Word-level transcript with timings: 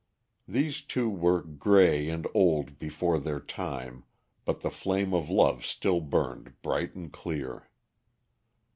These 0.47 0.81
two 0.81 1.11
were 1.11 1.43
gray 1.43 2.09
and 2.09 2.25
old 2.33 2.79
before 2.79 3.19
their 3.19 3.39
time, 3.39 4.03
but 4.45 4.61
the 4.61 4.71
flame 4.71 5.13
of 5.13 5.29
love 5.29 5.63
still 5.63 6.01
burned 6.01 6.59
bright 6.63 6.95
and 6.95 7.13
clear. 7.13 7.69